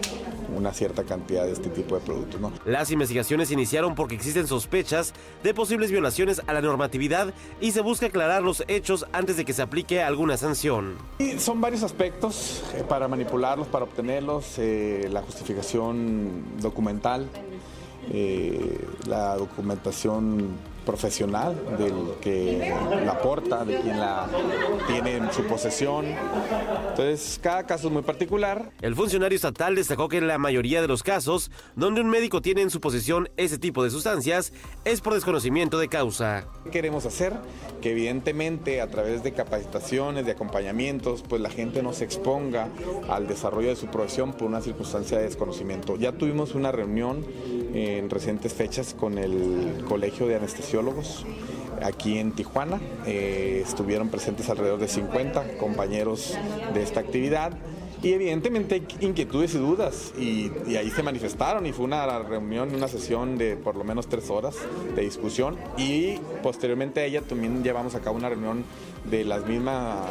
[0.55, 2.41] una cierta cantidad de este tipo de productos.
[2.41, 2.53] ¿no?
[2.65, 8.07] Las investigaciones iniciaron porque existen sospechas de posibles violaciones a la normatividad y se busca
[8.07, 10.97] aclarar los hechos antes de que se aplique alguna sanción.
[11.19, 17.29] Y son varios aspectos eh, para manipularlos, para obtenerlos, eh, la justificación documental,
[18.11, 20.57] eh, la documentación
[20.89, 22.75] profesional del que
[23.05, 24.27] la aporta, de quien la
[24.87, 26.07] tiene en su posesión.
[26.89, 28.71] Entonces, cada caso es muy particular.
[28.81, 32.63] El funcionario estatal destacó que en la mayoría de los casos donde un médico tiene
[32.63, 34.55] en su posesión ese tipo de sustancias
[34.87, 36.47] es por desconocimiento de causa.
[36.65, 37.35] ¿Qué queremos hacer?
[37.83, 42.69] Que evidentemente a través de capacitaciones, de acompañamientos, pues la gente no se exponga
[43.11, 45.97] al desarrollo de su profesión por una circunstancia de desconocimiento.
[45.97, 47.27] Ya tuvimos una reunión
[47.75, 50.39] en recientes fechas con el Colegio de
[50.79, 51.25] Anestesiólogos
[51.83, 52.81] aquí en Tijuana.
[53.07, 56.37] Eh, estuvieron presentes alrededor de 50 compañeros
[56.75, 57.53] de esta actividad.
[58.01, 63.37] Y evidentemente inquietudes y dudas y, ahí se manifestaron y fue una reunión, una sesión
[63.37, 64.55] de por lo menos tres horas
[64.95, 68.63] de discusión y posteriormente a ella también llevamos a cabo una reunión
[69.11, 70.05] de la misma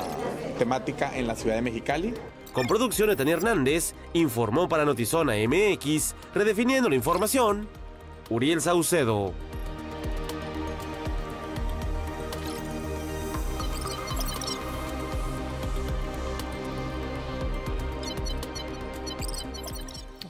[0.60, 2.14] temática en la ciudad de Mexicali.
[2.52, 7.70] Con producción Tania Hernández, informó para Notizona MX, redefiniendo la información,
[8.30, 9.32] Uriel Saucedo.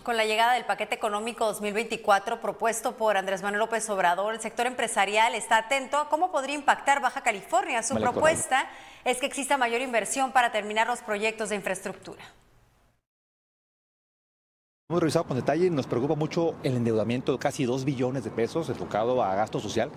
[0.08, 4.66] Con la llegada del paquete económico 2024 propuesto por Andrés Manuel López Obrador, el sector
[4.66, 7.84] empresarial está atento a cómo podría impactar Baja California.
[7.84, 8.70] Su propuesta
[9.04, 12.24] es que exista mayor inversión para terminar los proyectos de infraestructura.
[14.90, 18.70] Hemos revisado con detalle, nos preocupa mucho el endeudamiento de casi 2 billones de pesos
[18.70, 19.90] enfocado a gasto social.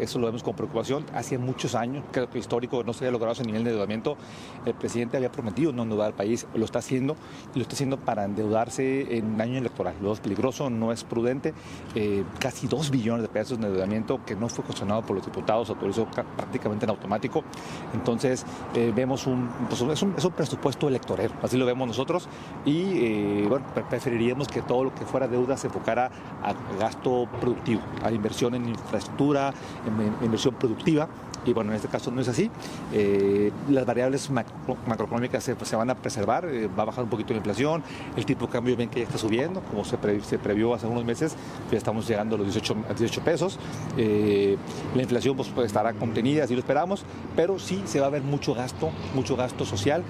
[0.00, 1.04] Eso lo vemos con preocupación.
[1.12, 4.16] Hace muchos años, creo que histórico, no se había logrado ese nivel de endeudamiento.
[4.64, 7.14] El presidente había prometido no endeudar al país, lo está haciendo
[7.54, 9.96] y lo está haciendo para endeudarse en un año electoral.
[10.00, 11.52] Lo es peligroso, no es prudente.
[11.94, 15.68] Eh, casi 2 billones de pesos de endeudamiento que no fue cuestionado por los diputados,
[15.68, 17.44] autorizó prácticamente en automático.
[17.92, 22.30] Entonces, eh, vemos un, pues, es un, es un presupuesto electoral, así lo vemos nosotros
[22.64, 26.10] y eh, bueno, preferiríamos que todo lo que fuera deuda se enfocara
[26.42, 29.52] a gasto productivo, a inversión en infraestructura,
[29.86, 31.08] en, inversión productiva.
[31.44, 32.50] Y bueno, en este caso no es así.
[32.92, 37.38] Eh, las variables macroeconómicas se, van a preservar, eh, va a bajar un poquito la
[37.38, 37.82] inflación,
[38.16, 41.36] el tipo de cambio ven que ya está subiendo, como se, previó hace unos meses,
[41.70, 43.58] ya estamos llegando a los 18, 18 pesos.
[43.96, 44.56] Eh,
[44.94, 47.04] la inflación pues, pues, estará contenida, así lo esperamos,
[47.36, 50.02] pero sí se va a ver mucho gasto, mucho gasto social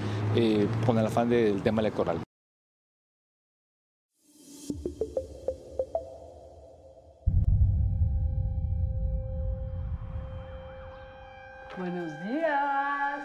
[0.86, 2.27] con el afán del tema electoral.
[11.78, 13.20] Buenos días.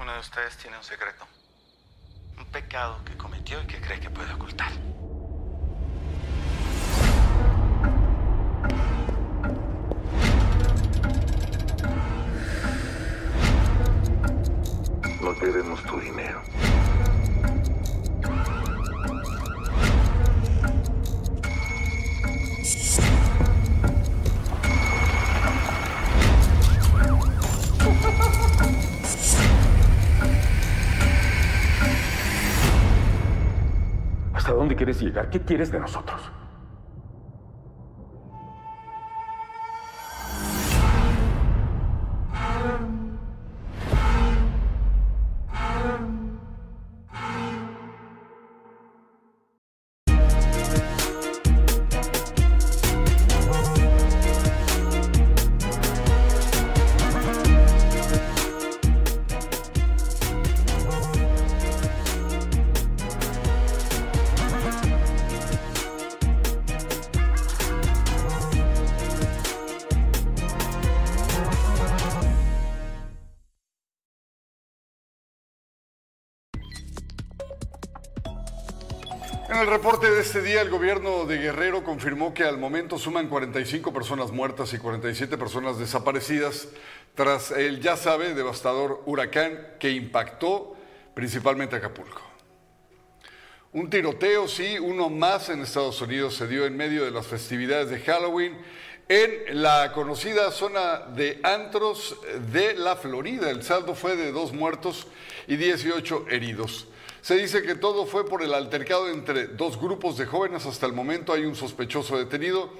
[0.00, 1.24] Uno de ustedes tiene un secreto.
[2.36, 4.72] Un pecado que cometió y que cree que puede ocultar.
[15.20, 16.40] No queremos tu dinero.
[34.32, 35.30] ¿Hasta dónde quieres llegar?
[35.30, 36.20] ¿Qué quieres de nosotros?
[79.60, 83.92] El reporte de este día, el gobierno de Guerrero confirmó que al momento suman 45
[83.92, 86.68] personas muertas y 47 personas desaparecidas
[87.16, 90.76] tras el, ya sabe, devastador huracán que impactó
[91.14, 92.22] principalmente Acapulco.
[93.72, 97.90] Un tiroteo, sí, uno más en Estados Unidos se dio en medio de las festividades
[97.90, 98.56] de Halloween
[99.08, 102.16] en la conocida zona de antros
[102.52, 103.50] de la Florida.
[103.50, 105.08] El saldo fue de dos muertos
[105.48, 106.86] y 18 heridos.
[107.22, 110.66] Se dice que todo fue por el altercado entre dos grupos de jóvenes.
[110.66, 112.70] Hasta el momento hay un sospechoso detenido,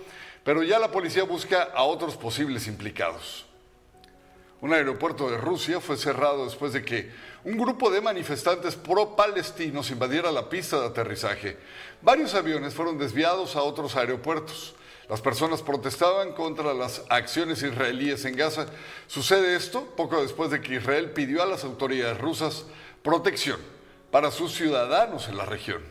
[0.45, 3.47] pero ya la policía busca a otros posibles implicados.
[4.61, 7.11] Un aeropuerto de Rusia fue cerrado después de que
[7.45, 11.57] un grupo de manifestantes pro-palestinos invadiera la pista de aterrizaje.
[12.03, 14.74] Varios aviones fueron desviados a otros aeropuertos.
[15.09, 18.66] Las personas protestaban contra las acciones israelíes en Gaza.
[19.07, 22.64] Sucede esto poco después de que Israel pidió a las autoridades rusas
[23.03, 23.78] protección
[24.11, 25.82] para sus ciudadanos en la región.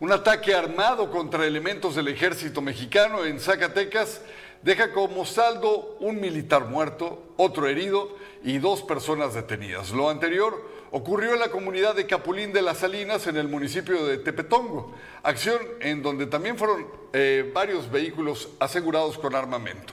[0.00, 4.20] Un ataque armado contra elementos del ejército mexicano en Zacatecas
[4.62, 9.90] deja como saldo un militar muerto, otro herido y dos personas detenidas.
[9.90, 14.18] Lo anterior ocurrió en la comunidad de Capulín de las Salinas, en el municipio de
[14.18, 19.92] Tepetongo, acción en donde también fueron eh, varios vehículos asegurados con armamento.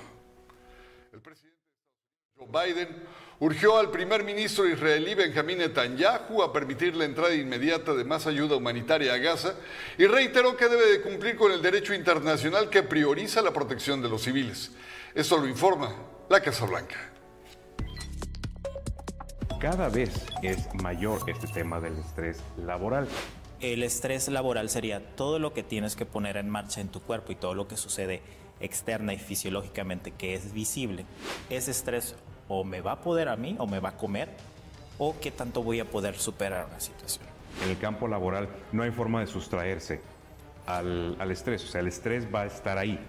[1.12, 1.60] El presidente
[2.38, 3.04] Joe Biden
[3.40, 8.56] urgió al primer ministro israelí Benjamín Netanyahu a permitir la entrada inmediata de más ayuda
[8.56, 9.56] humanitaria a Gaza
[9.98, 14.10] y reiteró que debe de cumplir con el derecho internacional que prioriza la protección de
[14.10, 14.72] los civiles.
[15.14, 15.96] Esto lo informa
[16.30, 16.96] la Casa Blanca.
[19.60, 20.12] Cada vez
[20.44, 23.08] es mayor este tema del estrés laboral.
[23.62, 27.32] El estrés laboral sería todo lo que tienes que poner en marcha en tu cuerpo
[27.32, 28.22] y todo lo que sucede
[28.60, 31.06] externa y fisiológicamente que es visible.
[31.50, 32.16] Ese estrés
[32.48, 34.30] o me va a poder a mí o me va a comer
[34.98, 37.26] o qué tanto voy a poder superar una situación.
[37.64, 40.02] En el campo laboral no hay forma de sustraerse
[40.66, 43.00] al, al estrés, o sea, el estrés va a estar ahí.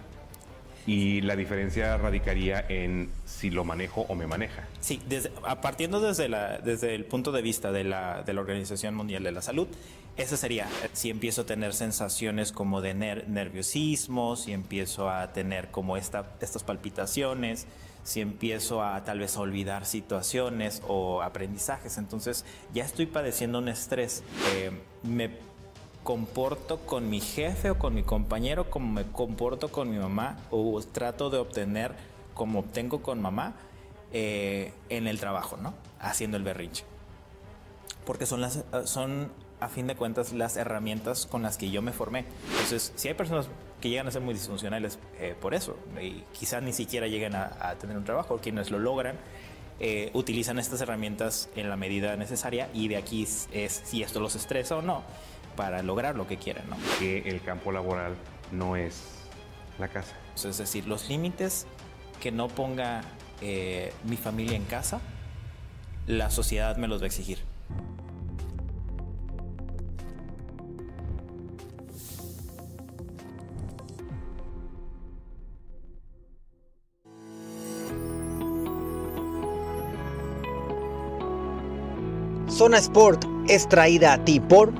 [0.86, 4.68] Y la diferencia radicaría en si lo manejo o me maneja.
[4.78, 8.40] Sí, desde, a partiendo desde, la, desde el punto de vista de la, de la
[8.40, 9.66] Organización Mundial de la Salud,
[10.16, 15.96] ese sería si empiezo a tener sensaciones como de nerviosismo, si empiezo a tener como
[15.96, 17.66] esta, estas palpitaciones,
[18.06, 21.98] si empiezo a tal vez olvidar situaciones o aprendizajes.
[21.98, 24.22] Entonces ya estoy padeciendo un estrés.
[24.52, 24.70] Eh,
[25.02, 25.30] me
[26.04, 30.80] comporto con mi jefe o con mi compañero como me comporto con mi mamá o
[30.82, 31.96] trato de obtener
[32.32, 33.54] como obtengo con mamá
[34.12, 35.74] eh, en el trabajo, ¿no?
[35.98, 36.84] Haciendo el berrinche.
[38.04, 41.92] Porque son, las, son, a fin de cuentas, las herramientas con las que yo me
[41.92, 42.24] formé.
[42.52, 43.48] Entonces, si hay personas
[43.86, 45.78] que llegan a ser muy disfuncionales eh, por eso.
[46.00, 48.38] Y quizás ni siquiera lleguen a, tener un trabajo.
[48.38, 49.16] Quienes lo logran
[49.78, 54.34] eh, utilizan estas herramientas en la medida necesaria y de aquí es, si esto los
[54.34, 55.04] estresa o no
[55.54, 56.68] para lograr lo que quieren.
[56.68, 56.76] ¿no?
[56.98, 58.16] Que el campo laboral
[58.50, 59.02] no es
[59.78, 60.16] la casa.
[60.34, 61.66] Es decir, los límites
[62.20, 63.02] que no ponga
[63.40, 65.00] eh, mi familia en casa,
[66.08, 67.38] la sociedad me los va a exigir.
[82.56, 84.72] Zona Sport es traída a ti por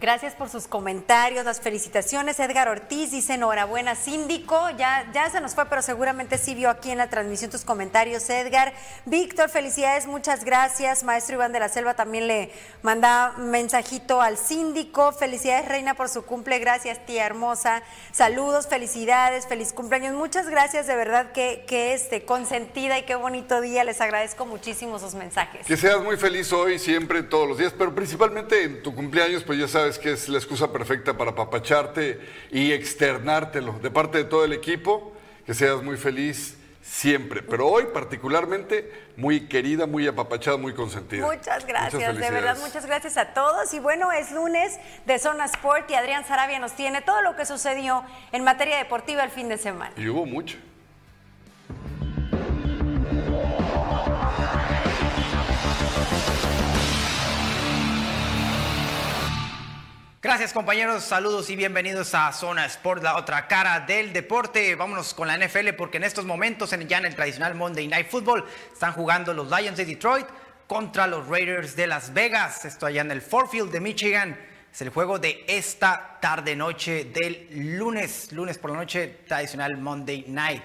[0.00, 2.40] Gracias por sus comentarios, las felicitaciones.
[2.40, 4.58] Edgar Ortiz dice enhorabuena, síndico.
[4.78, 8.30] Ya, ya se nos fue, pero seguramente sí vio aquí en la transmisión tus comentarios,
[8.30, 8.72] Edgar.
[9.04, 11.04] Víctor, felicidades, muchas gracias.
[11.04, 15.12] Maestro Iván de la Selva también le manda mensajito al síndico.
[15.12, 16.58] Felicidades, Reina, por su cumple.
[16.60, 17.82] Gracias, tía hermosa.
[18.10, 20.14] Saludos, felicidades, feliz cumpleaños.
[20.14, 23.84] Muchas gracias, de verdad que, que este, consentida y qué bonito día.
[23.84, 25.66] Les agradezco muchísimo sus mensajes.
[25.66, 29.58] Que seas muy feliz hoy, siempre, todos los días, pero principalmente en tu cumpleaños, pues
[29.58, 32.20] ya sabes que es la excusa perfecta para papacharte
[32.50, 33.78] y externártelo.
[33.80, 35.12] De parte de todo el equipo,
[35.46, 41.26] que seas muy feliz siempre, pero hoy particularmente muy querida, muy apapachada, muy consentida.
[41.26, 43.72] Muchas gracias, de verdad, muchas gracias a todos.
[43.74, 47.44] Y bueno, es lunes de Zona Sport y Adrián Sarabia nos tiene todo lo que
[47.44, 49.92] sucedió en materia deportiva el fin de semana.
[49.96, 50.56] Y hubo mucho.
[60.22, 64.74] Gracias compañeros, saludos y bienvenidos a Zona Sport, la otra cara del deporte.
[64.74, 68.10] Vámonos con la NFL porque en estos momentos en, ya en el tradicional Monday Night
[68.10, 70.26] Football están jugando los Lions de Detroit
[70.66, 72.66] contra los Raiders de Las Vegas.
[72.66, 74.38] Esto allá en el Ford Field de Michigan.
[74.70, 77.48] Es el juego de esta tarde noche del
[77.78, 80.62] lunes, lunes por la noche, tradicional Monday Night.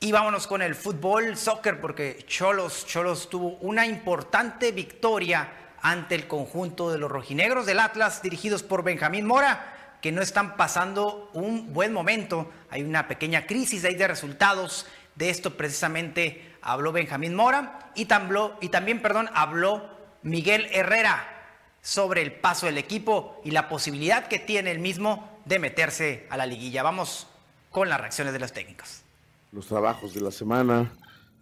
[0.00, 5.52] Y vámonos con el fútbol, soccer, porque Cholos, Cholos tuvo una importante victoria
[5.82, 10.56] ante el conjunto de los rojinegros del Atlas dirigidos por Benjamín Mora que no están
[10.56, 12.50] pasando un buen momento.
[12.70, 14.86] Hay una pequeña crisis ahí de resultados.
[15.16, 19.88] De esto precisamente habló Benjamín Mora y, también perdón, habló
[20.22, 21.34] Miguel Herrera
[21.80, 26.36] sobre el paso del equipo y la posibilidad que tiene el mismo de meterse a
[26.36, 26.82] la liguilla.
[26.82, 27.26] Vamos
[27.70, 29.02] con las reacciones de los técnicos.
[29.50, 30.92] Los trabajos de la semana,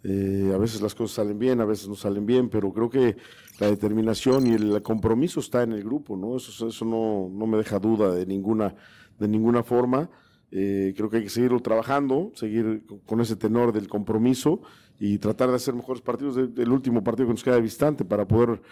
[0.05, 3.17] eh, a veces las cosas salen bien, a veces no salen bien, pero creo que
[3.59, 6.37] la determinación y el compromiso está en el grupo, ¿no?
[6.37, 8.75] Eso, eso no, no me deja duda de ninguna,
[9.19, 10.11] de ninguna forma.
[10.51, 14.61] Eh, creo que hay que seguirlo trabajando, seguir con ese tenor del compromiso
[14.99, 18.63] y tratar de hacer mejores partidos del último partido que nos queda distante para poder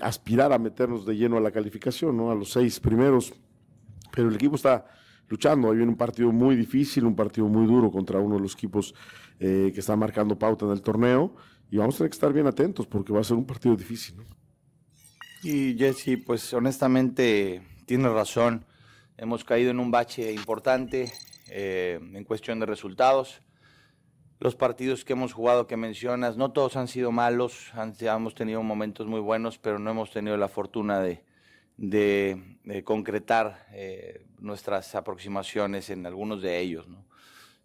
[0.00, 2.30] aspirar a meternos de lleno a la calificación, ¿no?
[2.30, 3.32] A los seis primeros.
[4.12, 4.86] Pero el equipo está
[5.28, 5.70] luchando.
[5.70, 8.94] Ahí viene un partido muy difícil, un partido muy duro contra uno de los equipos
[9.40, 11.34] eh, que está marcando pauta en el torneo
[11.72, 14.16] y vamos a tener que estar bien atentos porque va a ser un partido difícil.
[15.42, 18.66] Y Jesse, pues honestamente tiene razón.
[19.16, 21.10] Hemos caído en un bache importante
[21.48, 23.40] eh, en cuestión de resultados.
[24.38, 29.06] Los partidos que hemos jugado que mencionas, no todos han sido malos, hemos tenido momentos
[29.06, 31.24] muy buenos, pero no hemos tenido la fortuna de,
[31.78, 36.86] de, concretar eh, nuestras aproximaciones en algunos de ellos.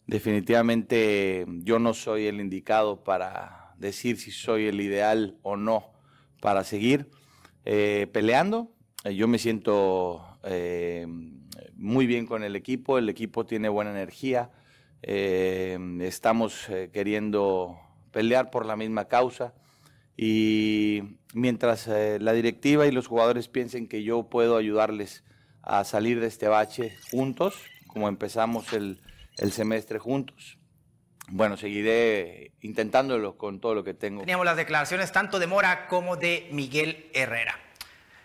[0.05, 5.91] Definitivamente yo no soy el indicado para decir si soy el ideal o no
[6.41, 7.09] para seguir
[7.65, 8.71] eh, peleando.
[9.03, 11.05] Eh, yo me siento eh,
[11.75, 14.51] muy bien con el equipo, el equipo tiene buena energía,
[15.03, 17.77] estamos queriendo
[18.11, 19.53] pelear por la misma causa
[20.17, 21.03] y
[21.35, 25.23] mientras la directiva y los jugadores piensen que yo puedo ayudarles
[25.61, 27.53] a salir de este bache juntos,
[27.85, 28.99] como empezamos el
[29.51, 30.56] semestre juntos,
[31.29, 34.21] bueno, seguiré intentándolo con todo lo que tengo.
[34.21, 37.59] Teníamos las declaraciones tanto de Mora como de Miguel Herrera.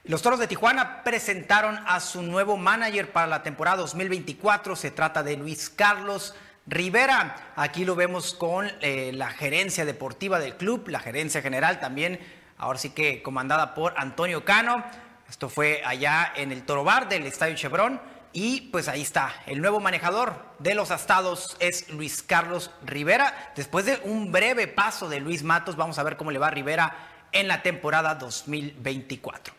[0.04, 4.74] Los Toros de Tijuana presentaron a su nuevo manager para la temporada 2024.
[4.76, 6.34] Se trata de Luis Carlos
[6.66, 7.52] Rivera.
[7.56, 12.20] Aquí lo vemos con eh, la gerencia deportiva del club, la gerencia general también,
[12.58, 14.84] ahora sí que comandada por Antonio Cano.
[15.28, 18.00] Esto fue allá en el Toro Bar del Estadio Chevron.
[18.32, 23.52] Y pues ahí está, el nuevo manejador de los astados es Luis Carlos Rivera.
[23.56, 26.96] Después de un breve paso de Luis Matos, vamos a ver cómo le va Rivera
[27.32, 29.52] en la temporada 2024.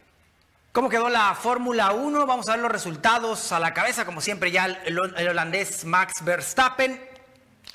[0.71, 2.25] ¿Cómo quedó la Fórmula 1?
[2.25, 6.99] Vamos a ver los resultados a la cabeza, como siempre ya el, holandés Max Verstappen.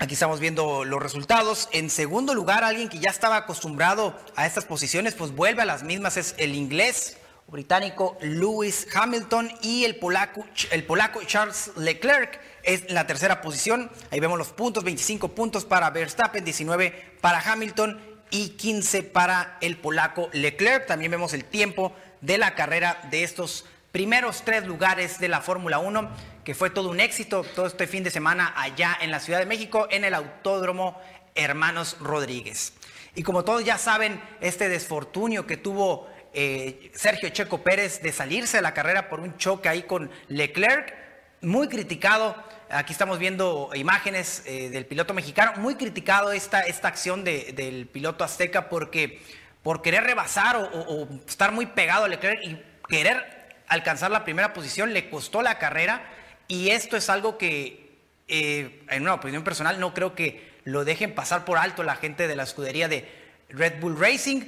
[0.00, 1.68] Aquí estamos viendo los resultados.
[1.70, 5.84] En segundo lugar, alguien que ya estaba acostumbrado a estas posiciones, pues vuelve a las
[5.84, 7.16] mismas, es el inglés
[7.48, 13.90] británico Lewis Hamilton y el polaco, el polaco Charles Leclerc es la tercera posición.
[14.10, 17.98] Ahí vemos los puntos, 25 puntos para Verstappen, 19 para Hamilton
[18.30, 20.86] y 15 para el polaco Leclerc.
[20.86, 25.78] También vemos el tiempo de la carrera de estos primeros tres lugares de la Fórmula
[25.78, 26.10] 1,
[26.44, 29.46] que fue todo un éxito todo este fin de semana allá en la Ciudad de
[29.46, 31.00] México, en el Autódromo
[31.34, 32.74] Hermanos Rodríguez.
[33.14, 36.06] Y como todos ya saben, este desfortunio que tuvo
[36.40, 40.94] eh, Sergio Checo Pérez de salirse de la carrera por un choque ahí con Leclerc,
[41.40, 42.36] muy criticado.
[42.70, 48.22] Aquí estamos viendo imágenes eh, del piloto mexicano, muy criticado esta, esta acción del piloto
[48.22, 49.20] azteca porque
[49.64, 54.92] por querer rebasar o, estar muy pegado a Leclerc y querer alcanzar la primera posición
[54.92, 56.08] le costó la carrera
[56.46, 61.16] y esto es algo que eh, en una opinión personal no creo que lo dejen
[61.16, 63.10] pasar por alto la gente de la escudería de
[63.48, 64.42] Red Bull Racing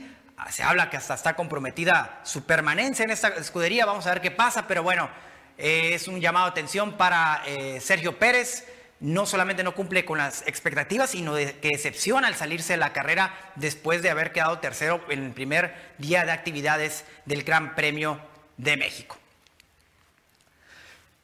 [0.51, 4.31] se habla que hasta está comprometida su permanencia en esta escudería, vamos a ver qué
[4.31, 5.11] pasa, pero bueno,
[5.59, 8.67] eh, es un llamado de atención para eh, Sergio Pérez.
[9.01, 13.35] No solamente no cumple con las expectativas, sino que decepciona al salirse de la carrera
[13.55, 18.21] después de haber quedado tercero en el primer día de actividades del Gran Premio
[18.59, 19.17] de México.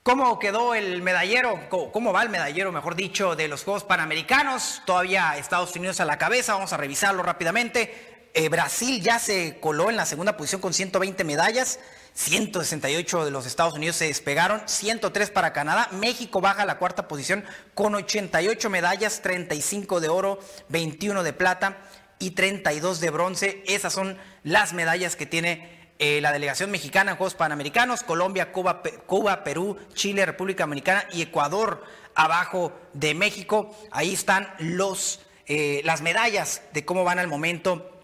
[0.02, 1.68] ¿Cómo quedó el medallero?
[1.68, 4.80] ¿Cómo va el medallero, mejor dicho, de los Juegos Panamericanos?
[4.86, 8.15] Todavía Estados Unidos a la cabeza, vamos a revisarlo rápidamente.
[8.38, 11.78] Eh, Brasil ya se coló en la segunda posición con 120 medallas.
[12.12, 15.88] 168 de los Estados Unidos se despegaron, 103 para Canadá.
[15.92, 21.78] México baja a la cuarta posición con 88 medallas, 35 de oro, 21 de plata
[22.18, 23.64] y 32 de bronce.
[23.68, 28.02] Esas son las medallas que tiene eh, la delegación mexicana en Juegos Panamericanos.
[28.02, 31.82] Colombia, Cuba, Cuba, Perú, Chile, República Dominicana y Ecuador
[32.14, 33.74] abajo de México.
[33.92, 37.95] Ahí están los, eh, las medallas de cómo van al momento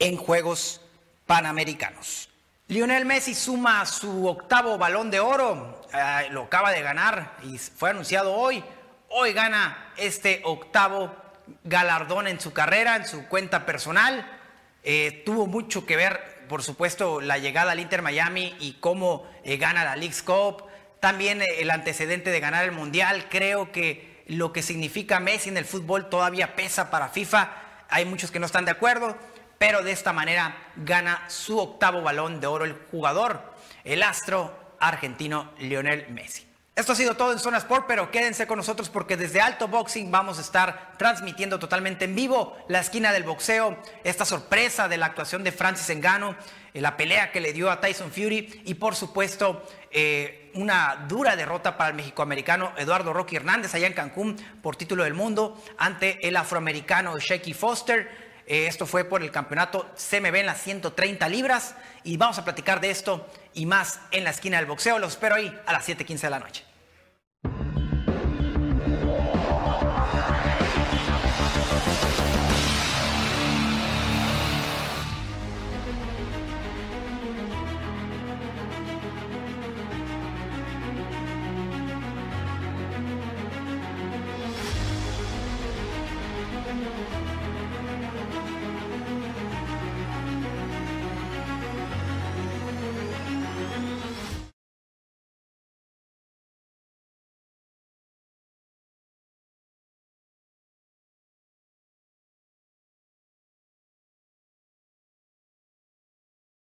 [0.00, 0.80] en Juegos
[1.26, 2.28] Panamericanos.
[2.66, 7.90] Lionel Messi suma su octavo balón de oro, eh, lo acaba de ganar y fue
[7.90, 8.64] anunciado hoy.
[9.08, 11.14] Hoy gana este octavo
[11.62, 14.38] galardón en su carrera, en su cuenta personal.
[14.82, 19.56] Eh, tuvo mucho que ver por supuesto, la llegada al Inter Miami y cómo eh,
[19.56, 20.64] gana la League's Cup.
[20.98, 23.26] También el antecedente de ganar el Mundial.
[23.30, 27.52] Creo que lo que significa Messi en el fútbol todavía pesa para FIFA.
[27.88, 29.16] Hay muchos que no están de acuerdo,
[29.60, 33.42] pero de esta manera gana su octavo balón de oro el jugador,
[33.84, 36.46] el astro argentino Lionel Messi.
[36.74, 40.10] Esto ha sido todo en Zona Sport, pero quédense con nosotros porque desde Alto Boxing
[40.10, 45.04] vamos a estar transmitiendo totalmente en vivo la esquina del boxeo, esta sorpresa de la
[45.04, 46.36] actuación de Francis Engano,
[46.72, 51.36] eh, la pelea que le dio a Tyson Fury y por supuesto eh, una dura
[51.36, 56.26] derrota para el mexicoamericano Eduardo Rocky Hernández allá en Cancún por título del mundo ante
[56.26, 58.29] el afroamericano Shaky Foster.
[58.50, 62.90] Esto fue por el campeonato CMB en las 130 libras y vamos a platicar de
[62.90, 64.98] esto y más en la esquina del boxeo.
[64.98, 66.69] Los espero ahí a las 7:15 de la noche.